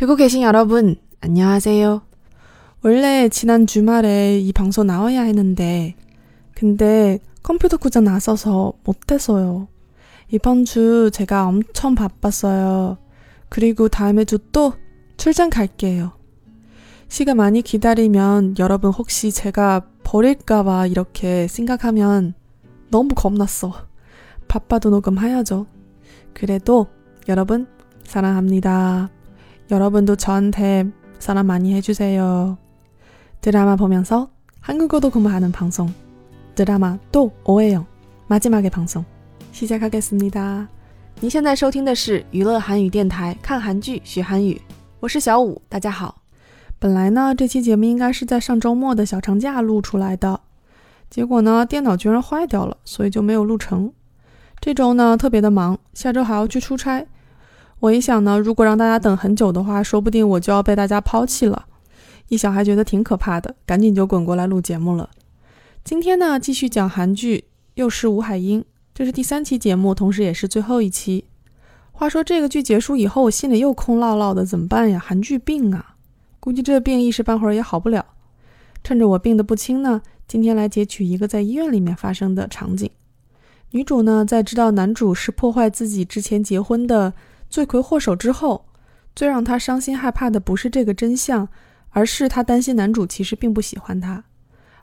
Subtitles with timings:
[0.00, 2.00] 듣고 계신 여러분, 안녕하세요.
[2.80, 5.94] 원래 지난 주말에 이 방송 나와야 했는데,
[6.54, 9.68] 근데 컴퓨터 고장 났어서 못했어요.
[10.30, 12.96] 이번 주 제가 엄청 바빴어요.
[13.50, 14.72] 그리고 다음에 주 또
[15.18, 16.12] 출장 갈게요.
[17.08, 22.32] 시간 많이 기다리면 여러분 혹시 제가 버릴까봐 이렇게 생각하면
[22.90, 23.74] 너무 겁났어.
[24.48, 25.66] 바빠도 녹음해야죠.
[26.32, 26.86] 그래도
[27.28, 27.66] 여러분
[28.04, 29.10] 사랑합니다.
[29.71, 30.85] 여러분도 저한테
[31.19, 32.57] 사랑 많이 해주세요.
[33.41, 35.93] 드라마 보면서 한국어도 공부하는 방송
[36.55, 37.85] 드라마 또 오해요
[38.27, 39.05] 마지막의 방송
[39.51, 40.67] 시작하겠습니다.
[41.21, 44.61] 您现在收听的是娱乐韩语电台，看韩剧学韩语，
[44.99, 46.21] 我是小五，大家好。
[46.77, 50.41] 本来呢，这期节目应该是在上周末的小长假录出来的，
[51.09, 53.93] 结果呢，电脑居然坏掉了，所以就没有录成。
[54.59, 57.05] 这周呢，特别的忙，下周还要去出差。
[57.80, 61.66] 我一想呢，如果让大家等很久的话，说不定我就要被大家抛弃了。
[62.28, 65.08] 一想还觉得挺可怕的，赶紧就滚过来录节目了。
[65.82, 67.38] 今天呢，继续讲韩剧
[67.74, 68.60] 《又是吴海英》。
[68.92, 71.24] 这是第三期节目，同时也是最后一期。
[71.90, 74.98] 话说这个剧结束以后，我心里又空落落的，怎么办呀？
[75.02, 75.96] 韩剧病啊，
[76.38, 78.04] 估计这病一时半会儿也好不了。
[78.84, 82.90] 趁着我病得不轻呢，今天来截取一个在医院里面发生的场景。
[83.70, 87.14] 女主呢，在知道男主是破坏自己之前结婚的
[87.50, 88.64] 罪魁祸首之后，
[89.14, 91.48] 最让他伤心害怕的不是这个真相，
[91.90, 94.22] 而是他担心男主其实并不喜欢他。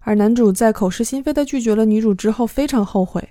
[0.00, 3.28] 而男主在口是心非的拒绝了女主之后，非常后悔。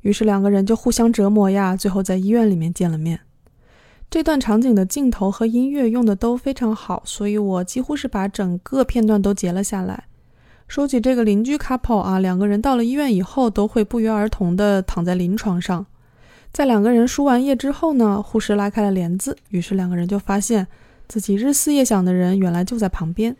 [0.00, 3.20] 于是两个人就互相折磨呀，最后在医院里面见了面。
[4.10, 10.04] 这段场景的镜头和音乐用的都非常好，所以我几乎是把整个片段都截了下来。
[10.66, 15.84] 说起这个邻居 couple 啊，两个人到了医院以后都会不约而同的躺在临床上。
[16.52, 20.66] 在两个人输完液之后呢，护士拉开了帘子，于是两个人就发现
[21.08, 23.34] 自己日思夜想的人原来就在旁边。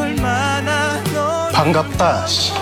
[0.00, 2.26] 얼마나 널 반갑다.
[2.26, 2.52] 씨.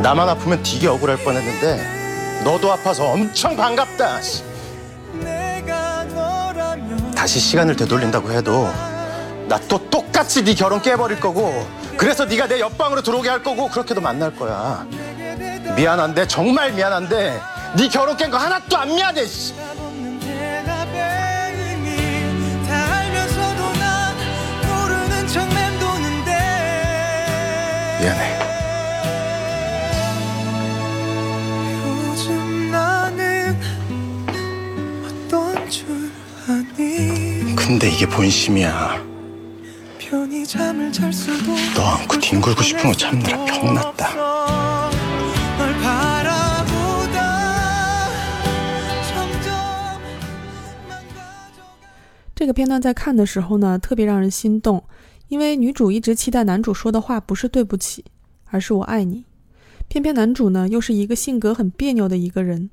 [0.00, 4.22] 나만 아프면 되게 억울할 뻔했는데 너도 아파서 엄청 반갑다.
[4.22, 4.49] 씨.
[7.20, 8.66] 다시 시간을 되돌린다고 해도
[9.46, 11.66] 나 또 똑같이 네 결혼 깨버릴 거고
[11.98, 14.86] 그래서 네가 내 옆방으로 들어오게 할 거고 그렇게도 만날 거야.
[15.76, 17.40] 미안한데 정말 미안한데
[17.76, 19.26] 네 결혼 깬 거 하나도 안 미안해.
[19.26, 19.52] 씨.
[37.79, 39.03] 근데 이게 본심이야.
[39.97, 44.13] 편히 잠을 잘 수도 너 안고 뒹굴고 싶은 거 참느라 병났다.
[45.57, 47.17] 널 바라보다
[49.09, 49.49] 점점
[50.87, 51.63] 망가져
[52.35, 54.83] 这个片段在看的时候呢，特别让人心动，
[55.27, 58.05] 因为女主一直期待男主说的话不是对不起，
[58.51, 59.25] 而是我爱你。
[59.87, 62.69] 偏偏男主呢又是一个性格很别扭的一个人，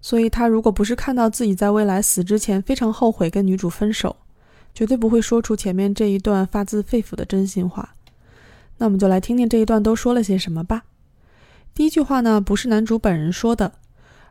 [0.00, 4.16] 所以他如果不是看到自己在未来死之前非常后悔跟女主分手，
[4.77, 7.95] 绝对不会说出前面这一段发自肺腑的真心话。
[8.77, 10.83] 那我们就来听听这一段都说了些什么吧。
[11.73, 13.73] 第一句话呢，不是男主本人说的，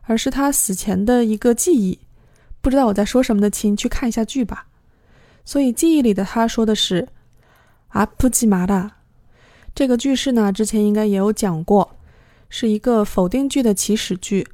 [0.03, 1.99] 而是他死前的一个记忆。
[2.61, 4.67] 不知道我在说什么的亲，去看一下剧吧。
[5.43, 7.09] 所以记忆里的他说的是
[7.91, 8.91] “apujimada”。
[9.75, 11.97] 这个句式呢，之前应该也有讲过，
[12.47, 14.47] 是一个否定句的起始句。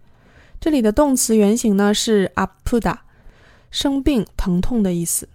[0.60, 2.98] 这里的动词原形呢是 “apuda”，
[3.70, 5.30] 生病、疼痛的意思。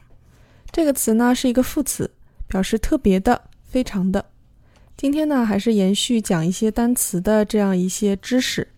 [0.71, 2.11] 这个词呢是一个副词，
[2.47, 4.27] 表示特别的、非常的。
[4.97, 8.69] 今天呢还是延续讲一些单词的这样一些知识，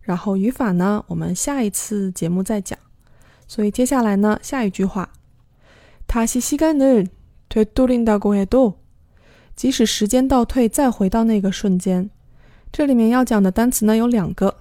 [0.00, 2.78] 然后语法呢我们下一次节目再讲。
[3.46, 5.12] 所以接下来呢下一句话，
[6.08, 8.76] 다시시간을되돌린다고해 도，
[9.54, 12.08] 即使时间倒退再回到那个瞬间，
[12.72, 14.56] 这里面要讲的单词呢有两个，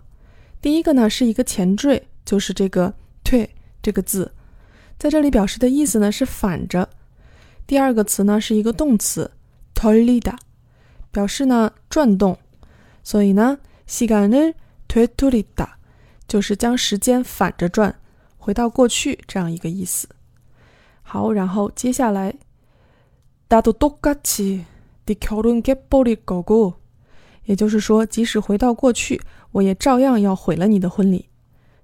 [0.61, 2.93] 第一个呢是一个前缀，就是这个
[3.23, 3.49] 退。
[3.83, 4.33] 这个字
[4.97, 6.89] 在这里表示的意思呢是反着。
[7.65, 9.31] 第二个词呢是一个动词
[9.73, 10.37] t o l i d a
[11.11, 12.37] 表示呢转动。
[13.01, 13.57] 所以呢，
[13.87, 15.69] 시간을되돌리다
[16.27, 17.95] 就是将时间反着转，
[18.37, 20.07] 回到过去这样一个意思。
[21.01, 22.35] 好，然后接下来，
[23.47, 26.75] 나도똑같이네결혼깨버릴거 고，
[27.45, 29.19] 也就是说，即使回到过去，
[29.53, 31.29] 我也照样要毁了你的婚礼。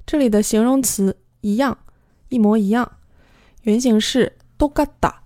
[0.06, 1.80] 这里的形容词一样。
[2.31, 2.91] 一模一样，
[3.65, 5.23] 原型是都嘎达，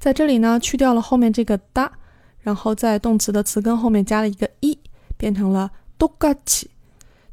[0.00, 1.92] 在这里呢去掉了后面这个哒，
[2.40, 4.76] 然后在动词的词根后面加了一个一，
[5.16, 6.70] 变成了都嘎起。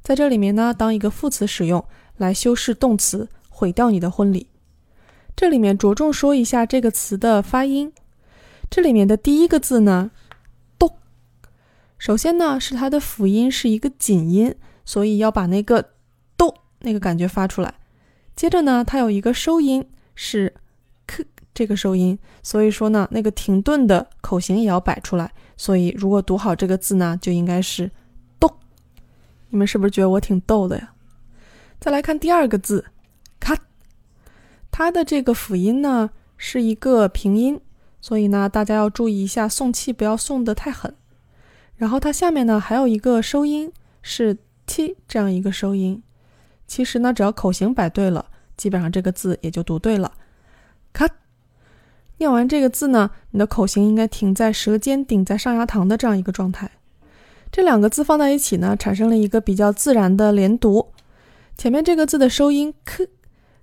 [0.01, 1.83] 在这里面呢当一个副词使用
[2.17, 4.47] 来修饰动词，毁掉你的婚礼。
[5.35, 7.91] 这里面着重说一下这个词的发音，
[8.69, 10.11] 这里面的第一个字呢
[10.77, 10.91] 都，
[11.97, 14.53] 首先呢是它的辅音是一个紧音，
[14.83, 15.91] 所以要把那个
[16.35, 17.75] 都那个感觉发出来。
[18.39, 20.53] 接着呢，它有一个收音是
[21.05, 25.33] k 这个收音，所以说呢，那个停顿的口型也要摆出来。
[25.57, 27.91] 所以如果读好这个字呢，就应该是
[28.39, 28.49] 逗。
[29.49, 30.93] 你们是不是觉得我挺逗的呀？
[31.81, 32.85] 再来看第二个字，
[33.41, 33.57] 咔，
[34.71, 37.59] 它的这个辅音呢是一个平音，
[37.99, 40.95] 所以呢，大家要注意一下送气不要送的太狠。
[41.75, 43.69] 然后它下面呢还有一个收音
[44.01, 46.01] 是 t 这样一个收音。
[46.65, 48.28] 其实呢，只要口型摆对了，
[48.59, 50.11] 基本上这个字也就读对了。
[50.91, 51.09] 咔，
[52.17, 56.69] 念完这个字呢，你的口型应该停在舌尖顶在上牙膛的这样一个状态。
[57.49, 60.89] 这两个字放在一起呢，产生了一个比较自然的连读。
[61.57, 63.07] 前面这个字的收音 k，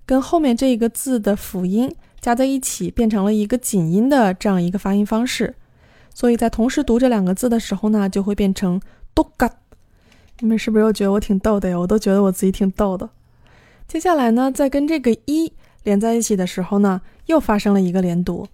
[0.05, 5.53] 跟后面这一个字的辅音加在一起，变成了一个紧音的这样一个发音方式。
[6.13, 8.81] 所以在同时读这两个字的时候呢，就会变成
[9.13, 9.49] 都嘎。
[10.39, 11.79] 你们是不是又觉得我挺逗的呀？
[11.79, 13.09] 我都觉得我自己挺逗的。
[13.87, 15.53] 接下来呢，在跟这个一
[15.83, 18.47] 连在一起的时候呢，又发生了一个连读。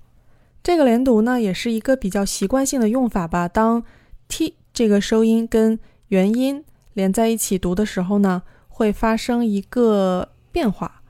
[0.62, 3.48] 这个连读呢，也是一个比较习惯性的用法吧。
[3.48, 3.84] 当
[4.28, 6.63] t 这个收音跟元音
[6.94, 11.02] 连在一起读的时候呢，会发生一个变化。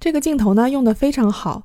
[0.00, 1.62] 这个镜头呢用的非常好，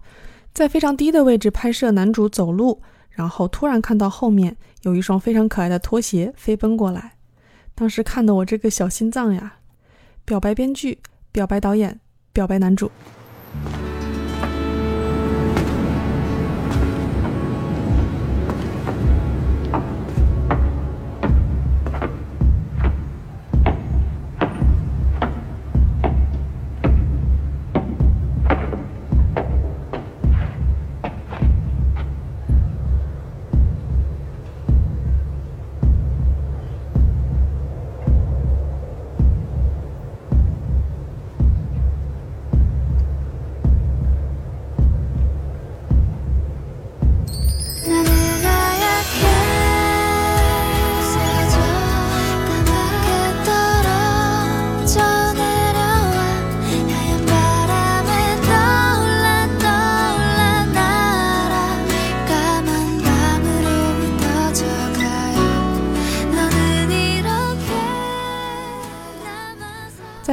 [0.54, 7.15] 在非常低的位置拍摄男主走路，然后突然看到后面有一双非常可爱的拖鞋飞奔过来。
[7.76, 9.60] 当时看的我这个小心脏呀！
[10.24, 11.00] 表白编剧，
[11.32, 12.00] 表白导演，
[12.32, 12.90] 表白男主。